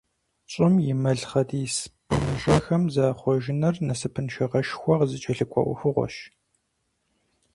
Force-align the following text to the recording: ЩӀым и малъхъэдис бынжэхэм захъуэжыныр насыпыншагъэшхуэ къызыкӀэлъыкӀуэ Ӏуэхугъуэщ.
ЩӀым 0.51 0.75
и 0.91 0.93
малъхъэдис 1.01 1.75
бынжэхэм 2.07 2.83
захъуэжыныр 2.93 3.75
насыпыншагъэшхуэ 3.87 4.93
къызыкӀэлъыкӀуэ 4.99 5.61
Ӏуэхугъуэщ. 5.65 6.15